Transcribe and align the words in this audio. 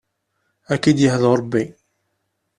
Ad 0.73 0.79
k-id-yehdu 0.81 1.29
Rebbi. 1.39 1.63